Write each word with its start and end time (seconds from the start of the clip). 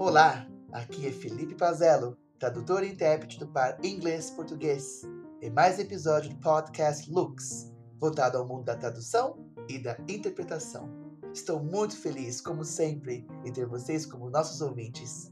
Olá, 0.00 0.46
aqui 0.72 1.06
é 1.06 1.12
Felipe 1.12 1.54
Pazello, 1.54 2.16
tradutor 2.38 2.82
e 2.82 2.88
intérprete 2.88 3.38
do 3.38 3.46
par 3.46 3.76
inglês-português, 3.84 5.02
em 5.42 5.50
mais 5.50 5.78
episódio 5.78 6.30
do 6.30 6.36
podcast 6.36 7.12
Lux, 7.12 7.70
voltado 7.98 8.38
ao 8.38 8.48
mundo 8.48 8.64
da 8.64 8.74
tradução 8.74 9.36
e 9.68 9.78
da 9.78 9.98
interpretação. 10.08 10.88
Estou 11.34 11.62
muito 11.62 11.98
feliz, 11.98 12.40
como 12.40 12.64
sempre, 12.64 13.28
em 13.44 13.52
ter 13.52 13.66
vocês 13.66 14.06
como 14.06 14.30
nossos 14.30 14.62
ouvintes. 14.62 15.30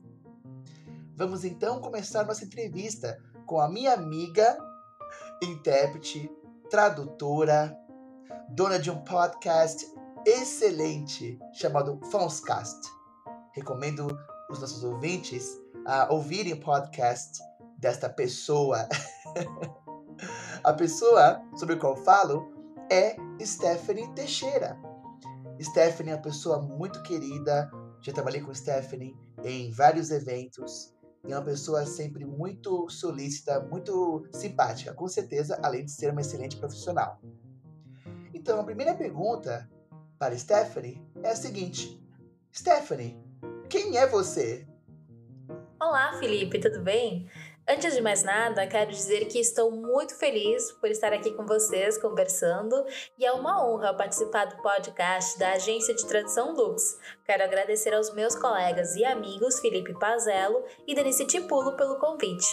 Vamos 1.16 1.46
então 1.46 1.80
começar 1.80 2.26
nossa 2.26 2.44
entrevista 2.44 3.18
com 3.46 3.58
a 3.62 3.70
minha 3.70 3.94
amiga, 3.94 4.58
intérprete, 5.42 6.30
tradutora, 6.68 7.74
dona 8.50 8.78
de 8.78 8.90
um 8.90 9.02
podcast 9.02 9.90
excelente 10.26 11.38
chamado 11.54 11.98
Fonscast. 12.10 12.86
Recomendo 13.54 14.06
os 14.48 14.60
nossos 14.60 14.82
ouvintes 14.82 15.60
a 15.86 16.12
ouvirem 16.12 16.54
o 16.54 16.60
podcast 16.60 17.38
desta 17.78 18.08
pessoa. 18.08 18.88
a 20.64 20.72
pessoa 20.72 21.42
sobre 21.56 21.74
a 21.74 21.78
qual 21.78 21.96
falo 21.96 22.52
é 22.90 23.16
Stephanie 23.44 24.08
Teixeira. 24.14 24.78
Stephanie 25.60 26.12
é 26.12 26.16
uma 26.16 26.22
pessoa 26.22 26.60
muito 26.62 27.02
querida, 27.02 27.70
já 28.00 28.12
trabalhei 28.12 28.40
com 28.40 28.54
Stephanie 28.54 29.16
em 29.44 29.70
vários 29.72 30.10
eventos 30.10 30.94
e 31.26 31.32
é 31.32 31.36
uma 31.36 31.44
pessoa 31.44 31.84
sempre 31.84 32.24
muito 32.24 32.88
solícita, 32.88 33.60
muito 33.60 34.26
simpática, 34.32 34.94
com 34.94 35.08
certeza, 35.08 35.58
além 35.62 35.84
de 35.84 35.90
ser 35.90 36.12
uma 36.12 36.20
excelente 36.20 36.56
profissional. 36.56 37.20
Então, 38.32 38.60
a 38.60 38.64
primeira 38.64 38.94
pergunta 38.94 39.68
para 40.18 40.36
Stephanie 40.38 41.04
é 41.22 41.30
a 41.30 41.36
seguinte: 41.36 42.00
Stephanie, 42.54 43.20
quem 43.68 43.98
é 43.98 44.06
você? 44.06 44.66
Olá, 45.80 46.14
Felipe, 46.18 46.58
tudo 46.58 46.80
bem? 46.80 47.30
Antes 47.68 47.94
de 47.94 48.00
mais 48.00 48.22
nada, 48.22 48.66
quero 48.66 48.90
dizer 48.90 49.26
que 49.26 49.38
estou 49.38 49.70
muito 49.70 50.14
feliz 50.18 50.72
por 50.72 50.90
estar 50.90 51.12
aqui 51.12 51.32
com 51.32 51.44
vocês 51.44 51.98
conversando 51.98 52.74
e 53.18 53.26
é 53.26 53.32
uma 53.32 53.62
honra 53.62 53.92
participar 53.92 54.46
do 54.46 54.62
podcast 54.62 55.38
da 55.38 55.52
Agência 55.52 55.94
de 55.94 56.06
Tradução 56.06 56.54
Lux. 56.54 56.98
Quero 57.26 57.44
agradecer 57.44 57.92
aos 57.92 58.12
meus 58.14 58.34
colegas 58.34 58.96
e 58.96 59.04
amigos 59.04 59.60
Felipe 59.60 59.92
Pazello 59.98 60.64
e 60.86 60.94
Denise 60.94 61.26
Tipulo 61.26 61.76
pelo 61.76 61.98
convite. 61.98 62.46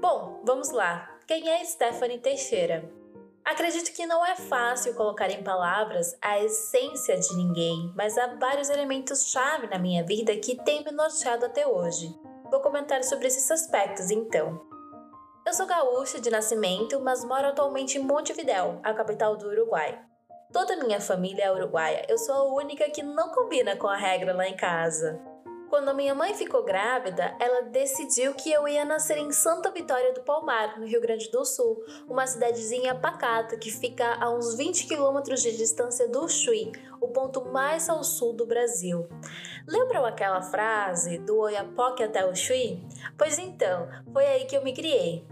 Bom, 0.00 0.42
vamos 0.44 0.72
lá. 0.72 1.08
Quem 1.28 1.48
é 1.48 1.64
Stephanie 1.64 2.18
Teixeira? 2.18 3.05
Acredito 3.46 3.92
que 3.92 4.06
não 4.06 4.26
é 4.26 4.34
fácil 4.34 4.92
colocar 4.96 5.30
em 5.30 5.40
palavras 5.40 6.18
a 6.20 6.42
essência 6.42 7.16
de 7.16 7.32
ninguém, 7.36 7.92
mas 7.94 8.18
há 8.18 8.26
vários 8.34 8.68
elementos-chave 8.68 9.68
na 9.68 9.78
minha 9.78 10.04
vida 10.04 10.36
que 10.36 10.56
têm 10.64 10.82
me 10.82 10.90
norteado 10.90 11.46
até 11.46 11.64
hoje. 11.64 12.12
Vou 12.50 12.58
comentar 12.58 13.04
sobre 13.04 13.28
esses 13.28 13.48
aspectos 13.48 14.10
então. 14.10 14.60
Eu 15.46 15.54
sou 15.54 15.64
gaúcha 15.64 16.20
de 16.20 16.28
nascimento, 16.28 16.98
mas 16.98 17.24
moro 17.24 17.46
atualmente 17.46 17.98
em 17.98 18.02
Montevidéu, 18.02 18.80
a 18.82 18.92
capital 18.92 19.36
do 19.36 19.46
Uruguai. 19.46 19.96
Toda 20.52 20.76
minha 20.84 21.00
família 21.00 21.44
é 21.44 21.52
uruguaia, 21.52 22.04
eu 22.08 22.18
sou 22.18 22.34
a 22.34 22.54
única 22.54 22.90
que 22.90 23.04
não 23.04 23.30
combina 23.30 23.76
com 23.76 23.86
a 23.86 23.96
regra 23.96 24.34
lá 24.34 24.48
em 24.48 24.56
casa. 24.56 25.20
Quando 25.68 25.88
a 25.88 25.94
minha 25.94 26.14
mãe 26.14 26.32
ficou 26.32 26.62
grávida, 26.62 27.36
ela 27.40 27.62
decidiu 27.62 28.34
que 28.34 28.50
eu 28.50 28.68
ia 28.68 28.84
nascer 28.84 29.18
em 29.18 29.32
Santa 29.32 29.70
Vitória 29.70 30.12
do 30.12 30.20
Palmar, 30.22 30.78
no 30.78 30.86
Rio 30.86 31.00
Grande 31.00 31.30
do 31.30 31.44
Sul, 31.44 31.82
uma 32.08 32.26
cidadezinha 32.26 32.94
pacata 32.94 33.56
que 33.56 33.70
fica 33.70 34.16
a 34.20 34.30
uns 34.30 34.54
20 34.54 34.86
quilômetros 34.86 35.42
de 35.42 35.56
distância 35.56 36.06
do 36.08 36.28
Chuí, 36.28 36.70
o 37.00 37.08
ponto 37.08 37.44
mais 37.46 37.88
ao 37.88 38.04
sul 38.04 38.32
do 38.32 38.46
Brasil. 38.46 39.08
Lembram 39.66 40.04
aquela 40.04 40.40
frase 40.40 41.18
do 41.18 41.36
Oiapoque 41.38 42.02
até 42.02 42.24
o 42.24 42.34
Chuí? 42.34 42.80
Pois 43.18 43.38
então, 43.38 43.88
foi 44.12 44.24
aí 44.24 44.44
que 44.44 44.56
eu 44.56 44.62
me 44.62 44.72
criei. 44.72 45.26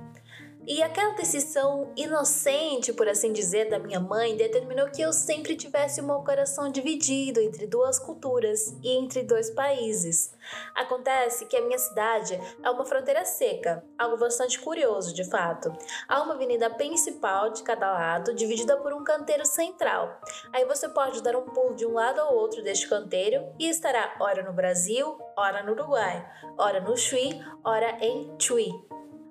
E 0.66 0.82
aquela 0.82 1.14
decisão 1.14 1.92
inocente, 1.94 2.90
por 2.92 3.06
assim 3.06 3.32
dizer, 3.32 3.68
da 3.68 3.78
minha 3.78 4.00
mãe 4.00 4.34
determinou 4.34 4.88
que 4.88 5.02
eu 5.02 5.12
sempre 5.12 5.56
tivesse 5.56 6.00
meu 6.00 6.20
coração 6.20 6.70
dividido 6.70 7.38
entre 7.38 7.66
duas 7.66 7.98
culturas 7.98 8.74
e 8.82 8.96
entre 8.96 9.22
dois 9.22 9.50
países. 9.50 10.32
Acontece 10.74 11.44
que 11.44 11.56
a 11.56 11.60
minha 11.60 11.78
cidade 11.78 12.40
é 12.62 12.70
uma 12.70 12.84
fronteira 12.86 13.26
seca, 13.26 13.84
algo 13.98 14.16
bastante 14.16 14.58
curioso 14.58 15.14
de 15.14 15.24
fato. 15.24 15.70
Há 16.08 16.22
uma 16.22 16.32
avenida 16.32 16.70
principal 16.70 17.50
de 17.50 17.62
cada 17.62 17.92
lado, 17.92 18.34
dividida 18.34 18.76
por 18.78 18.94
um 18.94 19.04
canteiro 19.04 19.44
central. 19.44 20.18
Aí 20.50 20.64
você 20.64 20.88
pode 20.88 21.22
dar 21.22 21.36
um 21.36 21.44
pulo 21.44 21.74
de 21.74 21.84
um 21.84 21.92
lado 21.92 22.20
ao 22.20 22.34
outro 22.34 22.62
deste 22.62 22.88
canteiro 22.88 23.44
e 23.58 23.68
estará 23.68 24.16
ora 24.18 24.42
no 24.42 24.52
Brasil, 24.52 25.18
ora 25.36 25.62
no 25.62 25.72
Uruguai, 25.72 26.26
ora 26.56 26.80
no 26.80 26.96
Chuí, 26.96 27.38
ora 27.62 27.98
em 28.00 28.34
Chuí. 28.38 28.72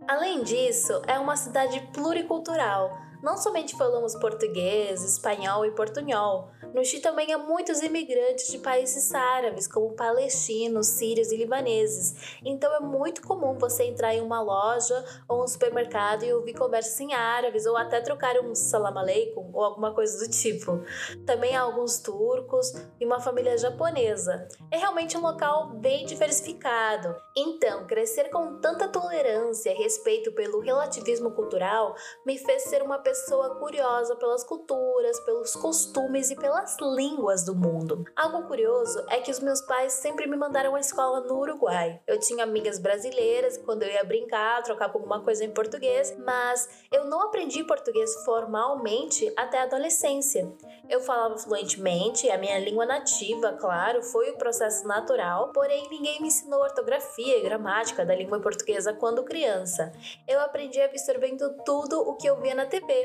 Além 0.08 0.44
disso, 0.44 1.02
é 1.08 1.18
uma 1.18 1.38
cidade 1.38 1.80
pluricultural. 1.94 2.97
Não 3.23 3.38
somente 3.38 3.78
falamos 3.78 4.16
português, 4.16 5.01
espanhol 5.01 5.66
e 5.66 5.72
portunhol, 5.72 6.51
no 6.73 6.84
Chile 6.84 7.03
também 7.03 7.31
há 7.31 7.38
muitos 7.38 7.84
imigrantes 7.84 8.47
de 8.47 8.57
países 8.57 9.13
árabes, 9.13 9.67
como 9.67 9.94
palestinos, 9.94 10.88
sírios 10.88 11.31
e 11.31 11.38
libaneses. 11.38 12.39
Então 12.44 12.73
é 12.73 12.79
muito 12.79 13.22
comum 13.22 13.59
você 13.59 13.84
entrar 13.84 14.16
em 14.16 14.22
uma 14.22 14.41
loja 14.41 15.06
ou 15.29 15.44
um 15.44 15.47
supermercado 15.47 16.23
e 16.23 16.34
ouvir 16.34 16.56
conversas 16.56 17.00
em 17.00 17.13
árabes 17.13 17.67
ou 17.67 17.78
até 17.78 18.01
trocar 18.01 18.39
um 18.39 18.56
salam 18.56 18.97
aleikum 18.97 19.51
ou 19.53 19.63
alguma 19.63 19.94
coisa 19.94 20.17
do 20.17 20.31
tipo. 20.31 20.84
Também 21.28 21.55
há 21.55 21.61
alguns 21.61 22.00
turcos 22.00 22.73
e 23.00 23.05
uma 23.05 23.19
família 23.19 23.55
japonesa. 23.55 24.47
É 24.72 24.78
realmente 24.78 25.16
um 25.16 25.22
local 25.22 25.75
bem 25.75 26.07
diversificado. 26.07 27.16
Então, 27.38 27.85
crescer 27.85 28.31
com 28.31 28.59
tanta 28.59 28.88
tolerância 28.88 29.69
e 29.69 29.75
respeito 29.75 30.31
pelo 30.31 30.59
relativismo 30.59 31.29
cultural 31.31 31.94
me 32.25 32.35
fez 32.40 32.63
ser 32.63 32.81
uma 32.81 32.97
pessoa 32.97 33.12
curiosa 33.59 34.16
pelas 34.16 34.44
culturas, 34.44 35.19
pelos 35.22 35.56
costumes 35.56 36.31
e 36.31 36.35
pelas 36.35 36.63
as 36.63 36.78
línguas 36.79 37.44
do 37.44 37.53
mundo. 37.53 38.06
Algo 38.16 38.44
curioso 38.47 39.03
é 39.09 39.19
que 39.19 39.29
os 39.29 39.40
meus 39.40 39.59
pais 39.62 39.91
sempre 39.94 40.25
me 40.28 40.38
mandaram 40.38 40.75
à 40.75 40.79
escola 40.79 41.19
no 41.22 41.40
Uruguai. 41.40 42.00
Eu 42.07 42.18
tinha 42.19 42.44
amigas 42.44 42.79
brasileiras 42.79 43.57
quando 43.57 43.84
eu 43.84 43.90
ia 43.90 44.03
brincar, 44.03 44.63
trocar 44.63 44.85
alguma 44.85 45.22
coisa 45.22 45.44
em 45.44 45.52
português, 45.52 46.16
mas 46.19 46.85
eu 46.91 47.06
não 47.06 47.22
aprendi 47.23 47.63
português 47.66 48.23
formalmente 48.23 49.31
até 49.35 49.59
a 49.59 49.63
adolescência. 49.63 50.50
Eu 50.90 51.02
falava 51.02 51.38
fluentemente, 51.38 52.29
a 52.29 52.38
minha 52.38 52.59
língua 52.59 52.85
nativa, 52.85 53.53
claro, 53.53 54.02
foi 54.03 54.29
o 54.31 54.38
processo 54.38 54.88
natural, 54.88 55.52
porém 55.53 55.90
ninguém 55.90 56.22
me 56.22 56.28
ensinou 56.28 56.62
ortografia 56.62 57.40
e 57.40 57.41
gramática 57.41 58.06
da 58.06 58.16
língua 58.16 58.40
portuguesa 58.40 58.94
quando 58.94 59.23
criança. 59.23 59.91
Eu 60.28 60.40
aprendi 60.40 60.79
absorvendo 60.79 61.56
tudo 61.66 62.00
o 62.00 62.16
que 62.16 62.28
eu 62.28 62.40
via 62.40 62.56
na 62.56 62.66
TV. 62.66 63.03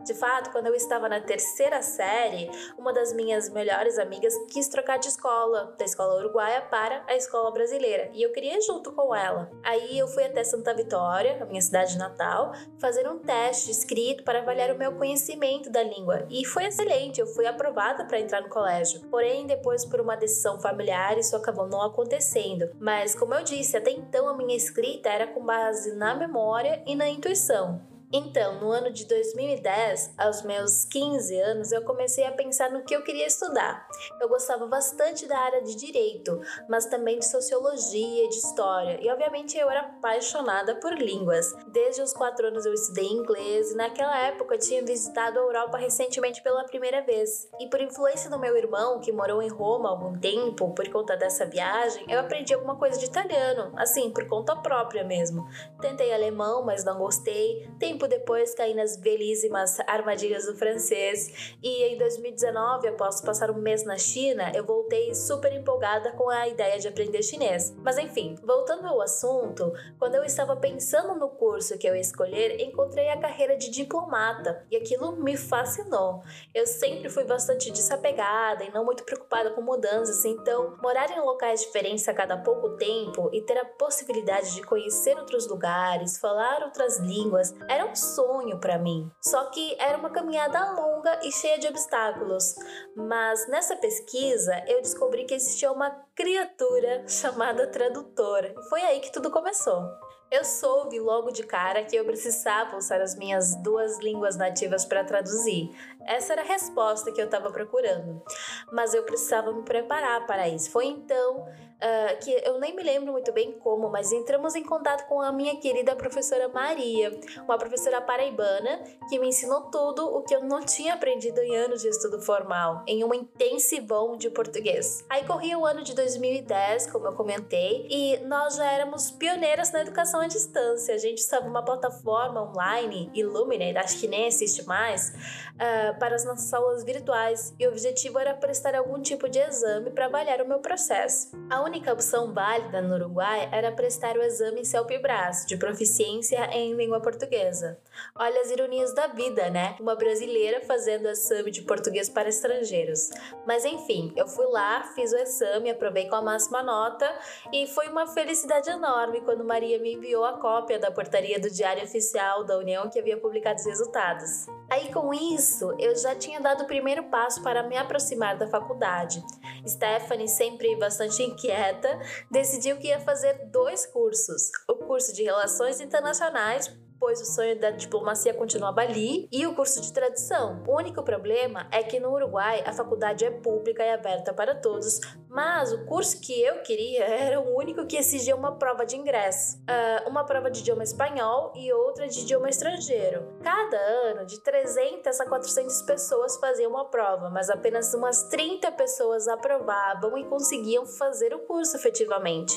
De 0.00 0.14
fato, 0.14 0.52
quando 0.52 0.68
eu 0.68 0.74
estava 0.74 1.08
na 1.08 1.20
terceira 1.20 1.82
série, 1.82 2.48
uma 2.78 2.92
das 2.92 3.12
minhas 3.12 3.50
melhores 3.50 3.98
amigas 3.98 4.32
quis 4.48 4.68
trocar 4.68 4.96
de 4.96 5.08
escola, 5.08 5.74
da 5.76 5.84
escola 5.84 6.20
uruguaia 6.20 6.62
para 6.62 7.02
a 7.08 7.16
escola 7.16 7.50
brasileira, 7.50 8.08
e 8.12 8.22
eu 8.22 8.30
queria 8.30 8.56
ir 8.56 8.62
junto 8.62 8.92
com 8.92 9.12
ela. 9.12 9.50
Aí 9.64 9.98
eu 9.98 10.06
fui 10.06 10.24
até 10.24 10.44
Santa 10.44 10.72
Vitória, 10.72 11.42
a 11.42 11.46
minha 11.46 11.60
cidade 11.60 11.98
natal, 11.98 12.52
fazer 12.78 13.08
um 13.08 13.18
teste 13.18 13.72
escrito 13.72 14.22
para 14.22 14.38
avaliar 14.38 14.70
o 14.70 14.78
meu 14.78 14.92
conhecimento 14.92 15.68
da 15.68 15.82
língua, 15.82 16.24
e 16.30 16.44
foi 16.44 16.66
excelente, 16.66 17.20
eu 17.20 17.26
fui 17.26 17.46
aprovada 17.46 18.04
para 18.04 18.20
entrar 18.20 18.40
no 18.40 18.48
colégio. 18.48 19.00
Porém, 19.10 19.48
depois 19.48 19.84
por 19.84 20.00
uma 20.00 20.16
decisão 20.16 20.60
familiar, 20.60 21.18
isso 21.18 21.34
acabou 21.34 21.66
não 21.66 21.82
acontecendo. 21.82 22.70
Mas 22.78 23.16
como 23.16 23.34
eu 23.34 23.42
disse, 23.42 23.76
até 23.76 23.90
então 23.90 24.28
a 24.28 24.36
minha 24.36 24.56
escrita 24.56 25.08
era 25.08 25.26
com 25.26 25.44
base 25.44 25.96
na 25.96 26.14
memória 26.14 26.80
e 26.86 26.94
na 26.94 27.08
intuição. 27.08 27.97
Então, 28.10 28.58
no 28.58 28.72
ano 28.72 28.90
de 28.90 29.04
2010, 29.06 30.14
aos 30.16 30.42
meus 30.42 30.86
15 30.86 31.38
anos, 31.40 31.72
eu 31.72 31.82
comecei 31.82 32.24
a 32.24 32.32
pensar 32.32 32.70
no 32.70 32.82
que 32.82 32.96
eu 32.96 33.02
queria 33.02 33.26
estudar. 33.26 33.86
Eu 34.18 34.30
gostava 34.30 34.66
bastante 34.66 35.26
da 35.26 35.38
área 35.38 35.62
de 35.62 35.76
direito, 35.76 36.40
mas 36.70 36.86
também 36.86 37.18
de 37.18 37.28
sociologia 37.28 38.24
e 38.24 38.28
de 38.30 38.36
história, 38.36 38.98
e 39.02 39.10
obviamente 39.10 39.58
eu 39.58 39.68
era 39.68 39.80
apaixonada 39.80 40.76
por 40.76 40.94
línguas. 40.94 41.54
Desde 41.66 42.00
os 42.00 42.14
4 42.14 42.46
anos 42.46 42.64
eu 42.64 42.72
estudei 42.72 43.06
inglês 43.06 43.72
e 43.72 43.76
naquela 43.76 44.18
época 44.26 44.54
eu 44.54 44.58
tinha 44.58 44.82
visitado 44.82 45.38
a 45.38 45.42
Europa 45.42 45.76
recentemente 45.76 46.42
pela 46.42 46.64
primeira 46.64 47.02
vez. 47.02 47.46
E 47.60 47.68
por 47.68 47.80
influência 47.80 48.30
do 48.30 48.38
meu 48.38 48.56
irmão, 48.56 49.00
que 49.00 49.12
morou 49.12 49.42
em 49.42 49.48
Roma 49.48 49.90
há 49.90 49.92
algum 49.92 50.18
tempo, 50.18 50.72
por 50.72 50.88
conta 50.88 51.14
dessa 51.14 51.44
viagem, 51.44 52.06
eu 52.08 52.20
aprendi 52.20 52.54
alguma 52.54 52.76
coisa 52.76 52.98
de 52.98 53.04
italiano, 53.04 53.70
assim, 53.76 54.10
por 54.10 54.26
conta 54.26 54.56
própria 54.56 55.04
mesmo. 55.04 55.46
Tentei 55.78 56.10
alemão, 56.10 56.64
mas 56.64 56.84
não 56.84 56.96
gostei. 56.96 57.68
Tem 57.78 57.97
tempo 57.98 58.06
depois 58.06 58.54
caí 58.54 58.74
nas 58.74 58.96
belíssimas 58.96 59.80
armadilhas 59.80 60.46
do 60.46 60.56
francês 60.56 61.56
e 61.60 61.82
em 61.82 61.98
2019, 61.98 62.86
após 62.86 63.20
passar 63.20 63.50
um 63.50 63.60
mês 63.60 63.84
na 63.84 63.98
China, 63.98 64.52
eu 64.54 64.64
voltei 64.64 65.12
super 65.14 65.52
empolgada 65.52 66.12
com 66.12 66.30
a 66.30 66.46
ideia 66.46 66.78
de 66.78 66.86
aprender 66.86 67.22
chinês. 67.24 67.74
Mas 67.82 67.98
enfim, 67.98 68.36
voltando 68.44 68.86
ao 68.86 69.00
assunto, 69.00 69.72
quando 69.98 70.14
eu 70.14 70.22
estava 70.22 70.54
pensando 70.54 71.18
no 71.18 71.28
curso 71.28 71.76
que 71.76 71.88
eu 71.88 71.94
ia 71.94 72.00
escolher, 72.00 72.60
encontrei 72.60 73.08
a 73.08 73.18
carreira 73.18 73.56
de 73.56 73.68
diplomata 73.68 74.64
e 74.70 74.76
aquilo 74.76 75.16
me 75.16 75.36
fascinou. 75.36 76.22
Eu 76.54 76.66
sempre 76.66 77.08
fui 77.08 77.24
bastante 77.24 77.72
desapegada 77.72 78.62
e 78.62 78.70
não 78.70 78.84
muito 78.84 79.02
preocupada 79.02 79.50
com 79.50 79.60
mudanças, 79.60 80.24
então 80.24 80.76
morar 80.80 81.10
em 81.10 81.20
locais 81.20 81.62
diferentes 81.62 82.06
a 82.06 82.14
cada 82.14 82.36
pouco 82.36 82.76
tempo 82.76 83.28
e 83.32 83.42
ter 83.42 83.58
a 83.58 83.64
possibilidade 83.64 84.54
de 84.54 84.62
conhecer 84.62 85.18
outros 85.18 85.48
lugares, 85.48 86.18
falar 86.18 86.62
outras 86.62 86.98
línguas, 86.98 87.52
era 87.68 87.87
um 87.90 87.96
sonho 87.96 88.58
para 88.58 88.78
mim. 88.78 89.10
Só 89.20 89.44
que 89.46 89.76
era 89.78 89.98
uma 89.98 90.10
caminhada 90.10 90.72
longa 90.72 91.20
e 91.22 91.32
cheia 91.32 91.58
de 91.58 91.66
obstáculos. 91.66 92.54
Mas 92.96 93.48
nessa 93.48 93.76
pesquisa 93.76 94.62
eu 94.66 94.80
descobri 94.80 95.24
que 95.24 95.34
existia 95.34 95.72
uma 95.72 95.90
criatura 96.14 97.06
chamada 97.08 97.66
tradutor. 97.66 98.54
Foi 98.68 98.82
aí 98.82 99.00
que 99.00 99.12
tudo 99.12 99.30
começou. 99.30 99.82
Eu 100.30 100.44
soube 100.44 101.00
logo 101.00 101.30
de 101.30 101.42
cara 101.42 101.82
que 101.82 101.96
eu 101.96 102.04
precisava 102.04 102.76
usar 102.76 103.00
as 103.00 103.16
minhas 103.16 103.54
duas 103.56 103.98
línguas 103.98 104.36
nativas 104.36 104.84
para 104.84 105.02
traduzir. 105.02 105.70
Essa 106.06 106.34
era 106.34 106.42
a 106.42 106.44
resposta 106.44 107.10
que 107.10 107.20
eu 107.20 107.24
estava 107.24 107.50
procurando. 107.50 108.22
Mas 108.70 108.92
eu 108.92 109.02
precisava 109.04 109.52
me 109.52 109.62
preparar 109.62 110.26
para 110.26 110.46
isso. 110.46 110.70
Foi 110.70 110.86
então 110.86 111.46
uh, 111.78 112.18
que 112.22 112.30
eu 112.44 112.58
nem 112.58 112.74
me 112.74 112.82
lembro 112.82 113.12
muito 113.12 113.32
bem 113.32 113.52
como, 113.52 113.88
mas 113.88 114.12
entramos 114.12 114.54
em 114.54 114.62
contato 114.62 115.06
com 115.06 115.20
a 115.20 115.32
minha 115.32 115.56
querida 115.56 115.94
professora 115.96 116.48
Maria, 116.48 117.18
uma 117.44 117.58
professora 117.58 118.00
paraibana 118.00 118.82
que 119.08 119.18
me 119.18 119.28
ensinou 119.28 119.62
tudo 119.62 120.06
o 120.06 120.22
que 120.22 120.34
eu 120.34 120.44
não 120.44 120.62
tinha 120.62 120.94
aprendido 120.94 121.40
em 121.40 121.56
anos 121.56 121.82
de 121.82 121.88
estudo 121.88 122.20
formal, 122.20 122.82
em 122.86 123.04
um 123.04 123.14
intensivão 123.14 124.16
de 124.16 124.30
português. 124.30 125.04
Aí 125.08 125.24
corria 125.24 125.58
o 125.58 125.64
ano 125.64 125.82
de 125.82 125.94
2010, 125.94 126.90
como 126.90 127.06
eu 127.06 127.12
comentei, 127.12 127.86
e 127.90 128.18
nós 128.26 128.56
já 128.56 128.70
éramos 128.70 129.10
pioneiras 129.10 129.72
na 129.72 129.80
educação 129.80 130.17
à 130.20 130.26
distância. 130.26 130.94
A 130.94 130.98
gente 130.98 131.18
estava 131.18 131.46
uma 131.46 131.64
plataforma 131.64 132.42
online, 132.42 133.10
Illuminate, 133.14 133.78
acho 133.78 133.98
que 133.98 134.08
nem 134.08 134.26
existe 134.26 134.66
mais, 134.66 135.10
uh, 135.54 135.98
para 135.98 136.14
as 136.14 136.24
nossas 136.24 136.52
aulas 136.52 136.84
virtuais, 136.84 137.54
e 137.58 137.66
o 137.66 137.70
objetivo 137.70 138.18
era 138.18 138.34
prestar 138.34 138.74
algum 138.74 139.00
tipo 139.00 139.28
de 139.28 139.38
exame 139.38 139.90
para 139.90 140.06
avaliar 140.06 140.40
o 140.40 140.48
meu 140.48 140.58
processo. 140.60 141.30
A 141.50 141.62
única 141.62 141.92
opção 141.92 142.32
válida 142.32 142.80
no 142.80 142.94
Uruguai 142.94 143.48
era 143.52 143.72
prestar 143.72 144.16
o 144.16 144.22
exame 144.22 144.64
CELPE-BRAS, 144.64 145.46
de 145.46 145.56
proficiência 145.56 146.44
em 146.52 146.74
língua 146.74 147.00
portuguesa. 147.00 147.78
Olha 148.14 148.40
as 148.40 148.50
ironias 148.50 148.94
da 148.94 149.06
vida, 149.08 149.50
né? 149.50 149.76
Uma 149.80 149.94
brasileira 149.94 150.60
fazendo 150.60 151.08
exame 151.08 151.50
de 151.50 151.62
português 151.62 152.08
para 152.08 152.28
estrangeiros. 152.28 153.10
Mas 153.46 153.64
enfim, 153.64 154.12
eu 154.16 154.26
fui 154.26 154.46
lá, 154.46 154.82
fiz 154.94 155.12
o 155.12 155.16
exame, 155.16 155.70
aprovei 155.70 156.08
com 156.08 156.14
a 156.14 156.22
máxima 156.22 156.62
nota 156.62 157.12
e 157.52 157.66
foi 157.66 157.88
uma 157.88 158.06
felicidade 158.06 158.70
enorme 158.70 159.20
quando 159.20 159.44
Maria 159.44 159.78
me 159.78 159.92
enviou 160.08 160.24
a 160.24 160.38
cópia 160.38 160.78
da 160.78 160.90
portaria 160.90 161.38
do 161.38 161.50
Diário 161.50 161.84
Oficial 161.84 162.42
da 162.42 162.56
União 162.56 162.88
que 162.88 162.98
havia 162.98 163.18
publicado 163.18 163.60
os 163.60 163.66
resultados. 163.66 164.46
Aí 164.70 164.90
com 164.90 165.12
isso, 165.12 165.74
eu 165.78 165.94
já 165.94 166.14
tinha 166.14 166.40
dado 166.40 166.64
o 166.64 166.66
primeiro 166.66 167.04
passo 167.04 167.42
para 167.42 167.62
me 167.62 167.76
aproximar 167.76 168.38
da 168.38 168.46
faculdade. 168.46 169.22
Stephanie, 169.66 170.28
sempre 170.28 170.74
bastante 170.76 171.22
inquieta, 171.22 172.00
decidiu 172.30 172.78
que 172.78 172.88
ia 172.88 173.00
fazer 173.00 173.50
dois 173.50 173.84
cursos: 173.84 174.50
o 174.66 174.76
curso 174.76 175.14
de 175.14 175.24
Relações 175.24 175.78
Internacionais 175.78 176.74
pois 176.98 177.20
o 177.20 177.24
sonho 177.24 177.58
da 177.58 177.70
diplomacia 177.70 178.34
continuava 178.34 178.80
ali, 178.80 179.28
e 179.30 179.46
o 179.46 179.54
curso 179.54 179.80
de 179.80 179.92
tradução. 179.92 180.62
O 180.66 180.76
único 180.76 181.02
problema 181.02 181.68
é 181.70 181.82
que 181.82 182.00
no 182.00 182.12
Uruguai 182.12 182.62
a 182.66 182.72
faculdade 182.72 183.24
é 183.24 183.30
pública 183.30 183.84
e 183.84 183.90
aberta 183.90 184.32
para 184.32 184.54
todos, 184.54 185.00
mas 185.28 185.72
o 185.72 185.84
curso 185.84 186.20
que 186.20 186.40
eu 186.42 186.62
queria 186.62 187.04
era 187.04 187.40
o 187.40 187.56
único 187.56 187.86
que 187.86 187.96
exigia 187.96 188.34
uma 188.34 188.56
prova 188.56 188.84
de 188.86 188.96
ingresso, 188.96 189.58
uh, 189.58 190.08
uma 190.08 190.24
prova 190.24 190.50
de 190.50 190.60
idioma 190.60 190.82
espanhol 190.82 191.52
e 191.54 191.72
outra 191.72 192.08
de 192.08 192.20
idioma 192.20 192.48
estrangeiro. 192.48 193.36
Cada 193.42 193.76
ano, 193.76 194.26
de 194.26 194.40
300 194.40 195.20
a 195.20 195.26
400 195.26 195.82
pessoas 195.82 196.36
faziam 196.38 196.70
uma 196.70 196.86
prova, 196.86 197.30
mas 197.30 197.50
apenas 197.50 197.92
umas 197.94 198.24
30 198.24 198.72
pessoas 198.72 199.28
aprovavam 199.28 200.16
e 200.16 200.24
conseguiam 200.24 200.86
fazer 200.86 201.34
o 201.34 201.40
curso 201.40 201.76
efetivamente. 201.76 202.54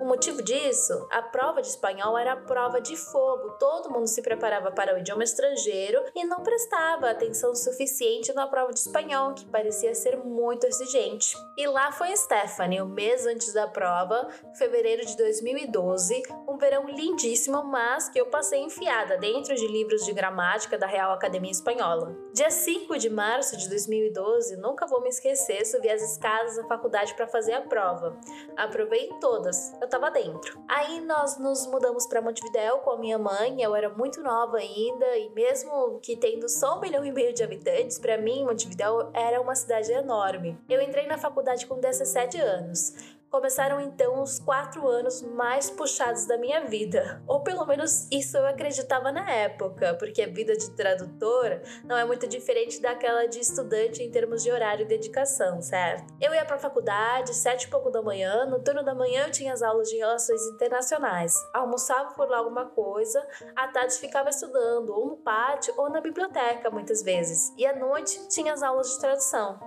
O 0.00 0.04
motivo 0.04 0.42
disso, 0.42 1.06
a 1.10 1.22
prova 1.22 1.62
de 1.62 1.68
espanhol 1.68 2.18
era 2.18 2.32
a 2.32 2.36
prova 2.36 2.80
de 2.80 2.96
fogo. 2.96 3.50
Todo 3.58 3.90
mundo 3.90 4.08
se 4.08 4.20
preparava 4.22 4.72
para 4.72 4.94
o 4.94 4.98
idioma 4.98 5.22
estrangeiro 5.22 6.02
e 6.14 6.24
não 6.24 6.42
prestava 6.42 7.10
atenção 7.10 7.54
suficiente 7.54 8.32
na 8.32 8.46
prova 8.46 8.72
de 8.72 8.80
espanhol, 8.80 9.34
que 9.34 9.46
parecia 9.46 9.94
ser 9.94 10.16
muito 10.16 10.66
exigente. 10.66 11.36
E 11.56 11.66
lá 11.66 11.92
foi 11.92 12.03
Stephanie, 12.16 12.80
o 12.80 12.86
mês 12.86 13.26
antes 13.26 13.52
da 13.52 13.66
prova, 13.66 14.28
fevereiro 14.54 15.04
de 15.04 15.16
2012, 15.16 16.22
um 16.48 16.56
verão 16.56 16.86
lindíssimo, 16.86 17.62
mas 17.64 18.08
que 18.08 18.20
eu 18.20 18.26
passei 18.26 18.60
enfiada 18.60 19.16
dentro 19.16 19.54
de 19.54 19.66
livros 19.66 20.04
de 20.04 20.12
gramática 20.12 20.78
da 20.78 20.86
Real 20.86 21.12
Academia 21.12 21.50
Espanhola. 21.50 22.16
Dia 22.32 22.50
5 22.50 22.98
de 22.98 23.10
março 23.10 23.56
de 23.56 23.68
2012, 23.68 24.56
nunca 24.56 24.86
vou 24.86 25.00
me 25.00 25.08
esquecer, 25.08 25.64
subi 25.64 25.88
as 25.88 26.02
escadas 26.02 26.56
da 26.56 26.64
faculdade 26.64 27.14
para 27.14 27.26
fazer 27.26 27.52
a 27.52 27.62
prova. 27.62 28.16
Aprovei 28.56 29.08
todas 29.20 29.74
eu 29.80 29.88
tava 29.88 30.10
dentro. 30.10 30.58
Aí 30.68 31.00
nós 31.00 31.38
nos 31.38 31.66
mudamos 31.66 32.06
para 32.06 32.20
Montevidéu 32.20 32.78
com 32.78 32.90
a 32.90 32.98
minha 32.98 33.18
mãe, 33.18 33.62
eu 33.62 33.74
era 33.74 33.88
muito 33.88 34.22
nova 34.22 34.58
ainda, 34.58 35.18
e 35.18 35.30
mesmo 35.30 36.00
que 36.00 36.16
tendo 36.16 36.48
só 36.48 36.76
um 36.76 36.80
milhão 36.80 37.04
e 37.04 37.12
meio 37.12 37.32
de 37.32 37.42
habitantes, 37.42 37.98
para 37.98 38.16
mim 38.18 38.44
Montevidéu 38.44 39.10
era 39.12 39.40
uma 39.40 39.54
cidade 39.54 39.92
enorme. 39.92 40.58
Eu 40.68 40.80
entrei 40.80 41.06
na 41.06 41.18
faculdade 41.18 41.66
com 41.66 41.78
17 41.98 42.38
anos. 42.38 43.14
Começaram 43.34 43.80
então 43.80 44.22
os 44.22 44.38
quatro 44.38 44.86
anos 44.86 45.20
mais 45.20 45.68
puxados 45.68 46.24
da 46.24 46.38
minha 46.38 46.66
vida, 46.66 47.20
ou 47.26 47.40
pelo 47.40 47.66
menos 47.66 48.06
isso 48.08 48.36
eu 48.36 48.46
acreditava 48.46 49.10
na 49.10 49.28
época, 49.28 49.92
porque 49.94 50.22
a 50.22 50.28
vida 50.28 50.56
de 50.56 50.70
tradutor 50.70 51.60
não 51.82 51.96
é 51.96 52.04
muito 52.04 52.28
diferente 52.28 52.80
daquela 52.80 53.26
de 53.26 53.40
estudante 53.40 54.04
em 54.04 54.08
termos 54.08 54.44
de 54.44 54.52
horário 54.52 54.84
e 54.84 54.88
dedicação, 54.88 55.60
certo? 55.60 56.14
Eu 56.20 56.32
ia 56.32 56.44
para 56.44 56.54
a 56.54 56.60
faculdade 56.60 57.34
sete 57.34 57.64
e 57.64 57.70
pouco 57.70 57.90
da 57.90 58.00
manhã, 58.00 58.46
no 58.46 58.62
turno 58.62 58.84
da 58.84 58.94
manhã 58.94 59.24
eu 59.26 59.32
tinha 59.32 59.52
as 59.52 59.62
aulas 59.62 59.88
de 59.88 59.96
relações 59.96 60.46
internacionais, 60.46 61.34
almoçava 61.52 62.14
por 62.14 62.28
lá 62.28 62.38
alguma 62.38 62.66
coisa, 62.66 63.20
à 63.56 63.66
tarde 63.66 63.94
ficava 63.94 64.28
estudando 64.28 64.90
ou 64.90 65.06
no 65.06 65.16
pátio 65.16 65.74
ou 65.76 65.90
na 65.90 66.00
biblioteca 66.00 66.70
muitas 66.70 67.02
vezes, 67.02 67.52
e 67.58 67.66
à 67.66 67.74
noite 67.74 68.28
tinha 68.28 68.52
as 68.52 68.62
aulas 68.62 68.92
de 68.92 69.00
tradução. 69.00 69.58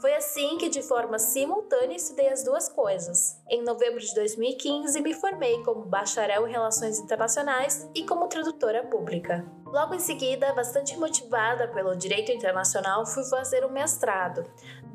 Foi 0.00 0.14
assim 0.14 0.58
que, 0.58 0.68
de 0.68 0.82
forma 0.82 1.18
simultânea, 1.18 1.96
estudei 1.96 2.28
as 2.28 2.44
duas 2.44 2.68
coisas. 2.68 3.40
Em 3.48 3.62
novembro 3.62 3.98
de 3.98 4.14
2015, 4.14 5.00
me 5.00 5.14
formei 5.14 5.62
como 5.62 5.86
bacharel 5.86 6.46
em 6.46 6.52
Relações 6.52 6.98
Internacionais 6.98 7.88
e 7.94 8.04
como 8.04 8.28
tradutora 8.28 8.84
pública. 8.84 9.44
Logo 9.64 9.94
em 9.94 9.98
seguida, 9.98 10.52
bastante 10.52 10.96
motivada 10.98 11.68
pelo 11.68 11.96
direito 11.96 12.30
internacional, 12.30 13.06
fui 13.06 13.24
fazer 13.24 13.64
um 13.64 13.70
mestrado. 13.70 14.44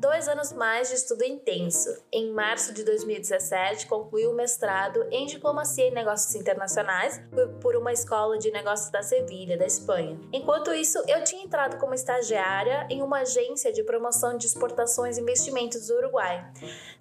Dois 0.02 0.26
anos 0.26 0.52
mais 0.52 0.88
de 0.88 0.96
estudo 0.96 1.22
intenso. 1.22 1.88
Em 2.10 2.32
março 2.32 2.74
de 2.74 2.82
2017, 2.82 3.86
concluí 3.86 4.26
o 4.26 4.32
mestrado 4.32 5.06
em 5.12 5.26
Diplomacia 5.26 5.86
e 5.86 5.92
Negócios 5.92 6.34
Internacionais 6.34 7.22
por 7.60 7.76
uma 7.76 7.92
escola 7.92 8.36
de 8.36 8.50
negócios 8.50 8.90
da 8.90 9.00
Sevilha, 9.00 9.56
da 9.56 9.64
Espanha. 9.64 10.18
Enquanto 10.32 10.74
isso, 10.74 10.98
eu 11.06 11.22
tinha 11.22 11.44
entrado 11.44 11.78
como 11.78 11.94
estagiária 11.94 12.84
em 12.90 13.00
uma 13.00 13.20
agência 13.20 13.72
de 13.72 13.84
promoção 13.84 14.36
de 14.36 14.48
exportações 14.48 15.18
e 15.18 15.20
investimentos 15.20 15.86
do 15.86 15.94
Uruguai. 15.94 16.52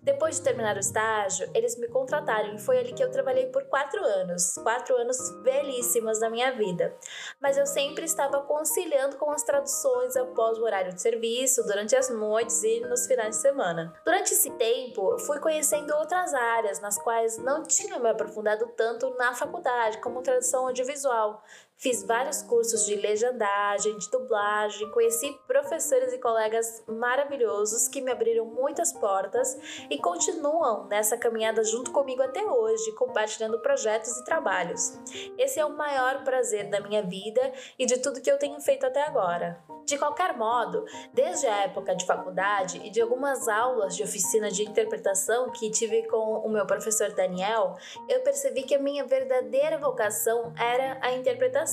Depois 0.03 0.35
de 0.35 0.43
terminar 0.43 0.75
o 0.75 0.79
estágio, 0.79 1.49
eles 1.55 1.75
me 1.77 1.87
contrataram 1.87 2.53
e 2.53 2.59
foi 2.59 2.77
ali 2.77 2.93
que 2.93 3.03
eu 3.03 3.09
trabalhei 3.09 3.47
por 3.47 3.63
quatro 3.63 4.03
anos. 4.03 4.53
Quatro 4.61 4.95
anos 4.95 5.17
belíssimos 5.41 6.19
da 6.19 6.29
minha 6.29 6.51
vida. 6.51 6.95
Mas 7.41 7.57
eu 7.57 7.65
sempre 7.65 8.05
estava 8.05 8.41
conciliando 8.41 9.17
com 9.17 9.31
as 9.31 9.41
traduções 9.41 10.15
após 10.15 10.59
o 10.59 10.63
horário 10.63 10.93
de 10.93 11.01
serviço, 11.01 11.63
durante 11.63 11.95
as 11.95 12.07
noites 12.11 12.61
e 12.61 12.90
nos 12.91 13.07
finais 13.07 13.37
de 13.37 13.41
semana. 13.41 13.93
Durante 14.03 14.33
esse 14.33 14.51
tempo, 14.51 15.17
fui 15.19 15.39
conhecendo 15.39 15.95
outras 15.95 16.33
áreas 16.33 16.81
nas 16.81 16.97
quais 16.97 17.37
não 17.37 17.63
tinha 17.63 17.97
me 17.97 18.09
aprofundado 18.09 18.67
tanto 18.75 19.09
na 19.17 19.33
faculdade, 19.33 19.99
como 19.99 20.21
tradução 20.21 20.67
audiovisual. 20.67 21.41
Fiz 21.81 22.03
vários 22.03 22.43
cursos 22.43 22.85
de 22.85 22.93
legendagem, 22.93 23.97
de 23.97 24.07
dublagem, 24.11 24.91
conheci 24.91 25.35
professores 25.47 26.13
e 26.13 26.19
colegas 26.19 26.83
maravilhosos 26.87 27.87
que 27.87 28.01
me 28.01 28.11
abriram 28.11 28.45
muitas 28.45 28.93
portas 28.93 29.57
e 29.89 29.97
continuam 29.97 30.85
nessa 30.85 31.17
caminhada 31.17 31.63
junto 31.63 31.89
comigo 31.89 32.21
até 32.21 32.45
hoje, 32.45 32.91
compartilhando 32.91 33.59
projetos 33.61 34.15
e 34.15 34.23
trabalhos. 34.23 34.95
Esse 35.39 35.59
é 35.59 35.65
o 35.65 35.75
maior 35.75 36.23
prazer 36.23 36.69
da 36.69 36.79
minha 36.81 37.01
vida 37.01 37.51
e 37.79 37.87
de 37.87 37.97
tudo 37.97 38.21
que 38.21 38.29
eu 38.29 38.37
tenho 38.37 38.61
feito 38.61 38.85
até 38.85 39.01
agora. 39.01 39.59
De 39.87 39.97
qualquer 39.97 40.37
modo, 40.37 40.85
desde 41.11 41.47
a 41.47 41.63
época 41.63 41.95
de 41.95 42.05
faculdade 42.05 42.79
e 42.83 42.91
de 42.91 43.01
algumas 43.01 43.47
aulas 43.47 43.95
de 43.95 44.03
oficina 44.03 44.51
de 44.51 44.63
interpretação 44.63 45.51
que 45.51 45.71
tive 45.71 46.07
com 46.07 46.45
o 46.45 46.49
meu 46.49 46.65
professor 46.67 47.11
Daniel, 47.13 47.75
eu 48.07 48.21
percebi 48.21 48.61
que 48.61 48.75
a 48.75 48.79
minha 48.79 49.03
verdadeira 49.03 49.79
vocação 49.79 50.53
era 50.55 50.99
a 51.01 51.11
interpretação. 51.13 51.70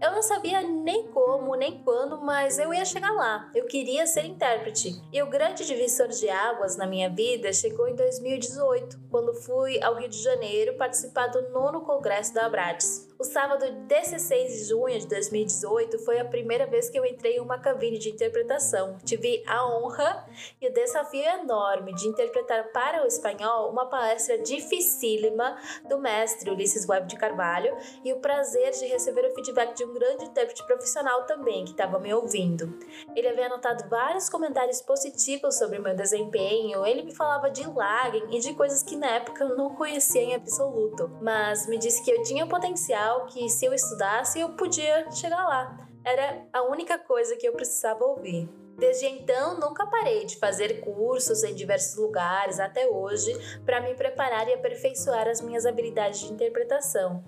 Eu 0.00 0.12
não 0.12 0.22
sabia 0.22 0.62
nem 0.62 1.08
como, 1.08 1.54
nem 1.54 1.82
quando, 1.82 2.20
mas 2.20 2.58
eu 2.58 2.72
ia 2.72 2.84
chegar 2.84 3.12
lá. 3.12 3.50
Eu 3.54 3.66
queria 3.66 4.06
ser 4.06 4.24
intérprete. 4.24 5.00
E 5.12 5.22
o 5.22 5.30
grande 5.30 5.64
divisor 5.64 6.08
de 6.08 6.28
águas 6.28 6.76
na 6.76 6.86
minha 6.86 7.08
vida 7.08 7.52
chegou 7.52 7.88
em 7.88 7.94
2018, 7.94 8.98
quando 9.10 9.34
fui 9.34 9.82
ao 9.82 9.94
Rio 9.94 10.08
de 10.08 10.22
Janeiro 10.22 10.76
participar 10.76 11.28
do 11.28 11.50
nono 11.50 11.82
congresso 11.82 12.34
da 12.34 12.46
Abrades. 12.46 13.11
O 13.22 13.24
sábado 13.24 13.64
16 13.86 14.52
de 14.52 14.64
junho 14.64 14.98
de 14.98 15.06
2018 15.06 16.00
foi 16.00 16.18
a 16.18 16.24
primeira 16.24 16.66
vez 16.66 16.90
que 16.90 16.98
eu 16.98 17.06
entrei 17.06 17.36
em 17.36 17.40
uma 17.40 17.56
cabine 17.56 17.96
de 17.96 18.10
interpretação. 18.10 18.98
Tive 19.04 19.44
a 19.46 19.64
honra 19.64 20.26
e 20.60 20.66
o 20.66 20.72
desafio 20.72 21.22
enorme 21.22 21.94
de 21.94 22.08
interpretar 22.08 22.72
para 22.72 23.04
o 23.04 23.06
espanhol 23.06 23.70
uma 23.70 23.86
palestra 23.86 24.38
dificílima 24.38 25.56
do 25.88 26.00
mestre 26.00 26.50
Ulisses 26.50 26.84
Webb 26.88 27.06
de 27.06 27.16
Carvalho 27.16 27.76
e 28.04 28.12
o 28.12 28.18
prazer 28.18 28.72
de 28.72 28.86
receber 28.86 29.24
o 29.30 29.34
feedback 29.36 29.76
de 29.76 29.84
um 29.84 29.94
grande 29.94 30.24
intérprete 30.24 30.66
profissional 30.66 31.22
também 31.24 31.64
que 31.64 31.70
estava 31.70 32.00
me 32.00 32.12
ouvindo. 32.12 32.76
Ele 33.14 33.28
havia 33.28 33.46
anotado 33.46 33.88
vários 33.88 34.28
comentários 34.28 34.82
positivos 34.82 35.56
sobre 35.58 35.78
meu 35.78 35.94
desempenho, 35.94 36.84
ele 36.84 37.04
me 37.04 37.14
falava 37.14 37.48
de 37.48 37.64
lagging 37.68 38.34
e 38.36 38.40
de 38.40 38.52
coisas 38.54 38.82
que 38.82 38.96
na 38.96 39.10
época 39.10 39.44
eu 39.44 39.56
não 39.56 39.76
conhecia 39.76 40.22
em 40.22 40.34
absoluto, 40.34 41.08
mas 41.22 41.68
me 41.68 41.78
disse 41.78 42.02
que 42.02 42.10
eu 42.10 42.20
tinha 42.24 42.44
potencial 42.48 43.11
que 43.26 43.48
se 43.48 43.64
eu 43.64 43.72
estudasse 43.72 44.40
eu 44.40 44.50
podia 44.50 45.10
chegar 45.10 45.44
lá. 45.44 45.88
Era 46.04 46.46
a 46.52 46.62
única 46.62 46.98
coisa 46.98 47.36
que 47.36 47.46
eu 47.46 47.52
precisava 47.52 48.04
ouvir. 48.04 48.48
Desde 48.76 49.06
então, 49.06 49.60
nunca 49.60 49.86
parei 49.86 50.24
de 50.24 50.36
fazer 50.38 50.80
cursos 50.80 51.44
em 51.44 51.54
diversos 51.54 51.96
lugares 51.96 52.58
até 52.58 52.86
hoje 52.86 53.32
para 53.64 53.80
me 53.80 53.94
preparar 53.94 54.48
e 54.48 54.54
aperfeiçoar 54.54 55.28
as 55.28 55.40
minhas 55.40 55.66
habilidades 55.66 56.20
de 56.20 56.32
interpretação. 56.32 57.22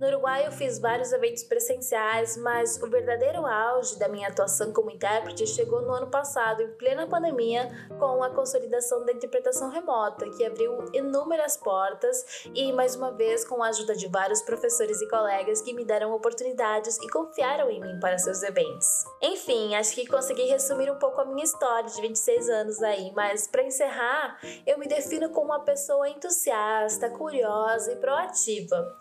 No 0.00 0.06
Uruguai, 0.06 0.46
eu 0.46 0.52
fiz 0.52 0.78
vários 0.78 1.12
eventos 1.12 1.44
presenciais, 1.44 2.34
mas 2.38 2.82
o 2.82 2.88
verdadeiro 2.88 3.44
auge 3.44 3.98
da 3.98 4.08
minha 4.08 4.28
atuação 4.28 4.72
como 4.72 4.90
intérprete 4.90 5.46
chegou 5.46 5.82
no 5.82 5.92
ano 5.92 6.06
passado, 6.06 6.62
em 6.62 6.72
plena 6.72 7.06
pandemia, 7.06 7.68
com 7.98 8.22
a 8.22 8.30
consolidação 8.30 9.04
da 9.04 9.12
interpretação 9.12 9.68
remota, 9.68 10.26
que 10.30 10.42
abriu 10.42 10.86
inúmeras 10.94 11.58
portas 11.58 12.46
e, 12.54 12.72
mais 12.72 12.96
uma 12.96 13.12
vez, 13.12 13.44
com 13.44 13.62
a 13.62 13.68
ajuda 13.68 13.94
de 13.94 14.08
vários 14.08 14.40
professores 14.40 15.02
e 15.02 15.08
colegas 15.10 15.60
que 15.60 15.74
me 15.74 15.84
deram 15.84 16.14
oportunidades 16.14 16.96
e 16.96 17.08
confiaram 17.10 17.68
em 17.68 17.78
mim 17.78 18.00
para 18.00 18.16
seus 18.16 18.42
eventos. 18.42 19.04
Enfim, 19.20 19.74
acho 19.74 19.94
que 19.94 20.06
consegui 20.06 20.44
resumir 20.44 20.90
um 20.90 20.98
pouco 20.98 21.20
a 21.20 21.26
minha 21.26 21.44
história 21.44 21.90
de 21.90 22.00
26 22.00 22.48
anos 22.48 22.82
aí, 22.82 23.12
mas 23.14 23.46
para 23.46 23.64
encerrar, 23.64 24.40
eu 24.66 24.78
me 24.78 24.88
defino 24.88 25.28
como 25.28 25.50
uma 25.50 25.60
pessoa 25.60 26.08
entusiasta, 26.08 27.10
curiosa 27.10 27.92
e 27.92 27.96
proativa. 27.96 28.96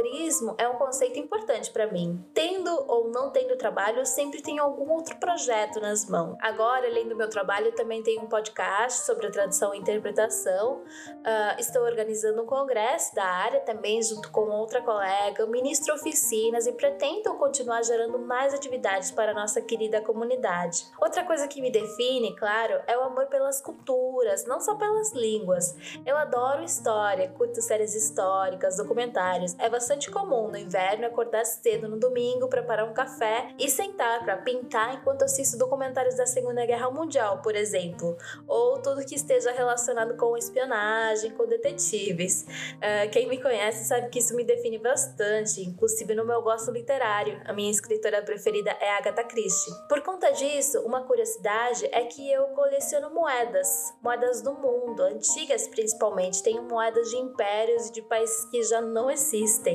Empreendedorismo 0.00 0.54
é 0.56 0.66
um 0.66 0.74
conceito 0.74 1.18
importante 1.18 1.70
para 1.70 1.86
mim. 1.86 2.24
Tendo 2.32 2.70
ou 2.88 3.10
não 3.10 3.30
tendo 3.30 3.56
trabalho, 3.56 3.98
eu 3.98 4.06
sempre 4.06 4.40
tenho 4.40 4.62
algum 4.62 4.90
outro 4.90 5.16
projeto 5.18 5.78
nas 5.80 6.08
mãos. 6.08 6.36
Agora, 6.40 6.86
além 6.86 7.06
do 7.06 7.14
meu 7.14 7.28
trabalho, 7.28 7.66
eu 7.66 7.74
também 7.74 8.02
tenho 8.02 8.22
um 8.22 8.26
podcast 8.26 9.04
sobre 9.04 9.26
a 9.26 9.30
tradução 9.30 9.74
e 9.74 9.78
interpretação. 9.78 10.82
Uh, 11.08 11.60
estou 11.60 11.82
organizando 11.82 12.42
um 12.42 12.46
congresso 12.46 13.14
da 13.14 13.24
área 13.24 13.60
também, 13.60 14.02
junto 14.02 14.30
com 14.30 14.48
outra 14.48 14.80
colega, 14.80 15.46
ministro 15.46 15.94
oficinas 15.94 16.66
e 16.66 16.72
pretendo 16.72 17.34
continuar 17.34 17.82
gerando 17.82 18.18
mais 18.18 18.54
atividades 18.54 19.10
para 19.10 19.32
a 19.32 19.34
nossa 19.34 19.60
querida 19.60 20.00
comunidade. 20.00 20.86
Outra 21.00 21.24
coisa 21.24 21.46
que 21.46 21.60
me 21.60 21.70
define, 21.70 22.34
claro, 22.36 22.80
é 22.86 22.96
o 22.96 23.02
amor 23.02 23.26
pelas 23.26 23.60
culturas, 23.60 24.46
não 24.46 24.60
só 24.60 24.76
pelas 24.76 25.12
línguas. 25.12 25.76
Eu 26.06 26.16
adoro 26.16 26.62
história, 26.62 27.28
curto 27.30 27.60
séries 27.60 27.94
históricas, 27.94 28.76
documentários. 28.76 29.54
É 29.58 29.68
bastante 29.68 29.89
comum 30.10 30.48
no 30.48 30.56
inverno 30.56 31.06
acordar 31.06 31.44
cedo 31.44 31.88
no 31.88 31.98
domingo, 31.98 32.48
preparar 32.48 32.84
um 32.84 32.92
café 32.92 33.54
e 33.58 33.68
sentar 33.68 34.24
para 34.24 34.36
pintar 34.36 34.94
enquanto 34.94 35.22
assisto 35.22 35.56
documentários 35.56 36.16
da 36.16 36.26
Segunda 36.26 36.64
Guerra 36.66 36.90
Mundial, 36.90 37.40
por 37.42 37.56
exemplo, 37.56 38.16
ou 38.46 38.78
tudo 38.80 39.04
que 39.04 39.14
esteja 39.14 39.50
relacionado 39.50 40.16
com 40.16 40.36
espionagem, 40.36 41.32
com 41.32 41.46
detetives. 41.46 42.42
Uh, 42.76 43.10
quem 43.10 43.28
me 43.28 43.40
conhece 43.40 43.84
sabe 43.84 44.08
que 44.08 44.18
isso 44.18 44.34
me 44.34 44.44
define 44.44 44.78
bastante, 44.78 45.62
inclusive 45.62 46.14
no 46.14 46.24
meu 46.24 46.42
gosto 46.42 46.70
literário. 46.70 47.40
A 47.44 47.52
minha 47.52 47.70
escritora 47.70 48.22
preferida 48.22 48.70
é 48.80 48.90
Agatha 48.96 49.24
Christie. 49.24 49.72
Por 49.88 50.02
conta 50.02 50.30
disso, 50.32 50.80
uma 50.80 51.02
curiosidade 51.02 51.86
é 51.92 52.04
que 52.04 52.30
eu 52.30 52.44
coleciono 52.48 53.10
moedas, 53.10 53.94
moedas 54.02 54.42
do 54.42 54.52
mundo, 54.52 55.02
antigas 55.02 55.68
principalmente. 55.68 56.42
Tenho 56.42 56.62
moedas 56.62 57.10
de 57.10 57.16
impérios 57.16 57.88
e 57.88 57.92
de 57.92 58.02
países 58.02 58.44
que 58.46 58.62
já 58.62 58.80
não 58.80 59.10
existem. 59.10 59.69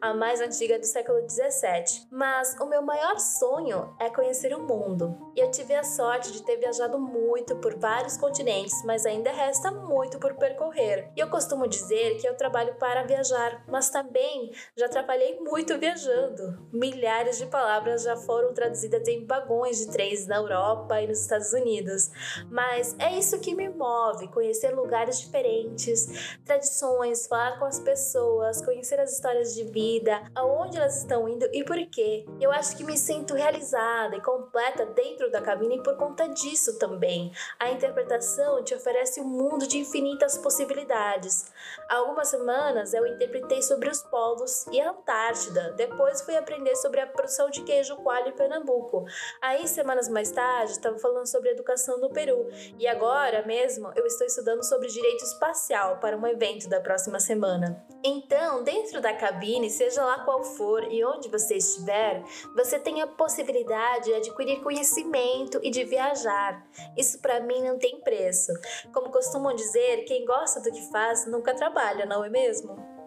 A 0.00 0.14
mais 0.14 0.40
antiga 0.40 0.78
do 0.78 0.86
século 0.86 1.22
17. 1.22 2.08
Mas 2.10 2.56
o 2.60 2.66
meu 2.66 2.82
maior 2.82 3.18
sonho 3.18 3.94
é 3.98 4.10
conhecer 4.10 4.54
o 4.54 4.62
mundo. 4.62 5.32
E 5.36 5.40
eu 5.40 5.50
tive 5.50 5.74
a 5.74 5.84
sorte 5.84 6.32
de 6.32 6.42
ter 6.42 6.56
viajado 6.56 6.98
muito 6.98 7.56
por 7.56 7.76
vários 7.78 8.16
continentes, 8.16 8.82
mas 8.84 9.06
ainda 9.06 9.30
resta 9.30 9.70
muito 9.70 10.18
por 10.18 10.34
percorrer. 10.34 11.10
E 11.16 11.20
eu 11.20 11.28
costumo 11.30 11.68
dizer 11.68 12.18
que 12.18 12.28
eu 12.28 12.36
trabalho 12.36 12.74
para 12.74 13.04
viajar, 13.04 13.64
mas 13.68 13.90
também 13.90 14.50
já 14.76 14.88
trabalhei 14.88 15.38
muito 15.40 15.78
viajando. 15.78 16.68
Milhares 16.72 17.38
de 17.38 17.46
palavras 17.46 18.02
já 18.02 18.16
foram 18.16 18.52
traduzidas 18.52 19.06
em 19.08 19.24
vagões 19.26 19.78
de 19.78 19.92
trens 19.92 20.26
na 20.26 20.36
Europa 20.36 21.00
e 21.00 21.06
nos 21.06 21.20
Estados 21.20 21.52
Unidos. 21.52 22.10
Mas 22.50 22.94
é 22.98 23.16
isso 23.16 23.40
que 23.40 23.54
me 23.54 23.68
move, 23.68 24.28
conhecer 24.28 24.74
lugares 24.74 25.20
diferentes, 25.20 26.36
tradições, 26.44 27.26
falar 27.26 27.58
com 27.58 27.64
as 27.64 27.78
pessoas, 27.78 28.62
conhecer 28.64 28.98
as 29.00 29.12
histórias 29.12 29.39
de 29.44 29.64
vida, 29.64 30.22
aonde 30.34 30.76
elas 30.76 30.98
estão 30.98 31.28
indo 31.28 31.48
e 31.52 31.64
por 31.64 31.76
quê. 31.86 32.26
Eu 32.40 32.50
acho 32.52 32.76
que 32.76 32.84
me 32.84 32.96
sinto 32.96 33.34
realizada 33.34 34.16
e 34.16 34.22
completa 34.22 34.86
dentro 34.86 35.30
da 35.30 35.40
cabine 35.40 35.82
por 35.82 35.96
conta 35.96 36.28
disso 36.28 36.78
também. 36.78 37.32
A 37.58 37.70
interpretação 37.70 38.62
te 38.62 38.74
oferece 38.74 39.20
um 39.20 39.24
mundo 39.24 39.66
de 39.66 39.78
infinitas 39.78 40.38
possibilidades. 40.38 41.52
Há 41.88 41.96
algumas 41.96 42.28
semanas 42.28 42.94
eu 42.94 43.06
interpretei 43.06 43.62
sobre 43.62 43.88
os 43.88 44.02
polos 44.02 44.66
e 44.68 44.80
a 44.80 44.90
Antártida. 44.90 45.72
Depois 45.76 46.22
fui 46.22 46.36
aprender 46.36 46.76
sobre 46.76 47.00
a 47.00 47.06
produção 47.06 47.50
de 47.50 47.62
queijo 47.62 47.96
coalho 47.96 48.28
em 48.28 48.32
Pernambuco. 48.32 49.04
Aí, 49.40 49.66
semanas 49.66 50.08
mais 50.08 50.30
tarde, 50.30 50.72
estava 50.72 50.98
falando 50.98 51.26
sobre 51.26 51.50
educação 51.50 51.98
no 51.98 52.10
Peru. 52.10 52.48
E 52.78 52.86
agora 52.86 53.44
mesmo 53.46 53.90
eu 53.96 54.06
estou 54.06 54.26
estudando 54.26 54.62
sobre 54.62 54.88
direito 54.88 55.24
espacial 55.24 55.98
para 55.98 56.16
um 56.16 56.26
evento 56.26 56.68
da 56.68 56.80
próxima 56.80 57.20
semana. 57.20 57.84
Então, 58.02 58.62
dentro 58.64 59.00
da 59.00 59.12
cabine, 59.30 59.70
seja 59.70 60.04
lá 60.04 60.24
qual 60.24 60.42
for 60.42 60.82
e 60.92 61.04
onde 61.04 61.28
você 61.28 61.56
estiver, 61.56 62.22
você 62.54 62.78
tem 62.78 63.00
a 63.00 63.06
possibilidade 63.06 64.06
de 64.06 64.14
adquirir 64.14 64.60
conhecimento 64.60 65.60
e 65.62 65.70
de 65.70 65.84
viajar. 65.84 66.66
Isso 66.96 67.20
para 67.20 67.40
mim 67.40 67.62
não 67.62 67.78
tem 67.78 68.00
preço. 68.00 68.52
Como 68.92 69.10
costumam 69.10 69.54
dizer, 69.54 70.04
quem 70.04 70.24
gosta 70.24 70.60
do 70.60 70.72
que 70.72 70.90
faz 70.90 71.26
nunca 71.26 71.54
trabalha, 71.54 72.04
não 72.04 72.24
é 72.24 72.28
mesmo? 72.28 72.99